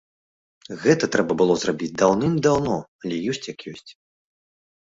Гэта 0.85 1.09
трэба 1.15 1.31
было 1.41 1.57
зрабіць 1.63 1.91
даўным-даўно, 2.03 2.75
але 3.03 3.15
ёсць 3.35 3.49
як 3.53 3.59
ёсць. 3.75 3.91